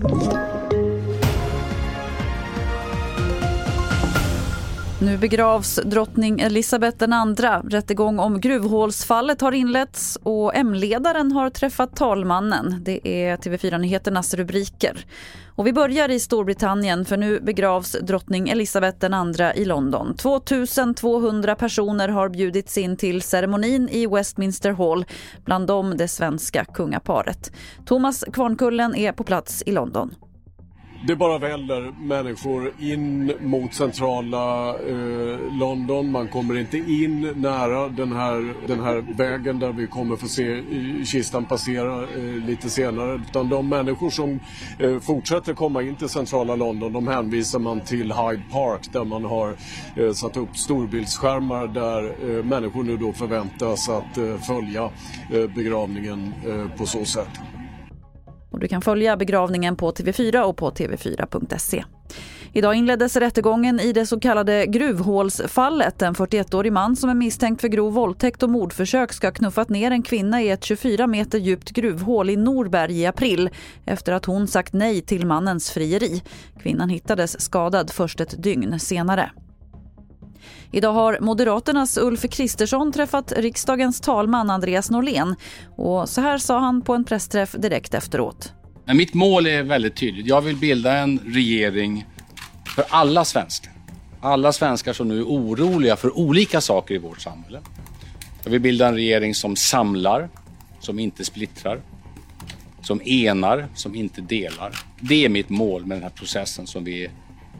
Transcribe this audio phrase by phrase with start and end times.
[0.00, 0.57] you
[5.00, 7.70] Nu begravs drottning Elisabeth II.
[7.70, 12.80] Rättegång om gruvhålsfallet har inletts och M-ledaren har träffat talmannen.
[12.84, 15.06] Det är TV4-nyheternas rubriker.
[15.46, 20.16] Och vi börjar i Storbritannien för nu begravs drottning Elisabeth II i London.
[20.16, 25.04] 2200 personer har bjudits in till ceremonin i Westminster Hall,
[25.44, 27.52] bland dem det svenska kungaparet.
[27.86, 30.14] Thomas Kvarnkullen är på plats i London.
[31.06, 36.10] Det bara väller människor in mot centrala eh, London.
[36.10, 40.52] Man kommer inte in nära den här, den här vägen där vi kommer få se
[40.52, 43.14] eh, kistan passera eh, lite senare.
[43.14, 44.40] Utan de människor som
[44.78, 49.24] eh, fortsätter komma in till centrala London de hänvisar man till Hyde Park där man
[49.24, 49.54] har
[49.96, 54.90] eh, satt upp storbildsskärmar där eh, människor nu då förväntas att eh, följa
[55.32, 57.57] eh, begravningen eh, på så sätt.
[58.58, 61.84] Och du kan följa begravningen på TV4 och på tv4.se.
[62.52, 66.02] Idag inleddes rättegången i det så kallade gruvhålsfallet.
[66.02, 69.90] En 41-årig man som är misstänkt för grov våldtäkt och mordförsök ska ha knuffat ner
[69.90, 73.50] en kvinna i ett 24 meter djupt gruvhål i Norberg i april
[73.84, 76.22] efter att hon sagt nej till mannens frieri.
[76.62, 79.30] Kvinnan hittades skadad först ett dygn senare.
[80.72, 85.34] Idag har Moderaternas Ulf Kristersson träffat riksdagens talman Andreas Norlén.
[85.76, 88.52] Och så här sa han på en pressträff direkt efteråt.
[88.84, 90.26] Mitt mål är väldigt tydligt.
[90.26, 92.06] Jag vill bilda en regering
[92.76, 93.72] för alla svenskar.
[94.20, 97.60] Alla svenskar som nu är oroliga för olika saker i vårt samhälle.
[98.44, 100.28] Jag vill bilda en regering som samlar,
[100.80, 101.80] som inte splittrar,
[102.82, 104.72] som enar, som inte delar.
[105.00, 107.10] Det är mitt mål med den här processen som vi är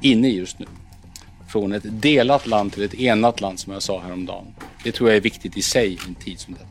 [0.00, 0.66] inne i just nu
[1.48, 4.46] från ett delat land till ett enat land som jag sa häromdagen.
[4.84, 6.68] Det tror jag är viktigt i sig i en tid som denna.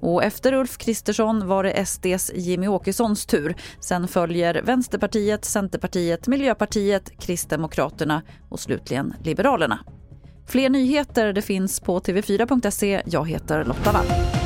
[0.00, 3.54] Och efter Ulf Kristersson var det SDs Jimmy Åkessons tur.
[3.80, 9.78] Sen följer Vänsterpartiet, Centerpartiet, Miljöpartiet, Kristdemokraterna och slutligen Liberalerna.
[10.46, 13.02] Fler nyheter det finns på tv4.se.
[13.06, 14.41] Jag heter Lotta Wall.